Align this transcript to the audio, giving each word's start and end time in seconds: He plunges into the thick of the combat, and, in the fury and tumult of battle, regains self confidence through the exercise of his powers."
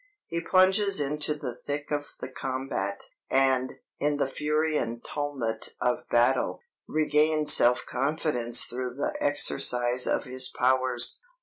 He 0.25 0.41
plunges 0.41 0.99
into 0.99 1.35
the 1.35 1.55
thick 1.55 1.91
of 1.91 2.07
the 2.19 2.27
combat, 2.27 3.03
and, 3.29 3.73
in 3.99 4.17
the 4.17 4.25
fury 4.27 4.75
and 4.75 5.03
tumult 5.05 5.73
of 5.79 6.09
battle, 6.09 6.61
regains 6.87 7.53
self 7.53 7.85
confidence 7.85 8.63
through 8.65 8.95
the 8.95 9.15
exercise 9.21 10.07
of 10.07 10.23
his 10.23 10.49
powers." 10.49 11.21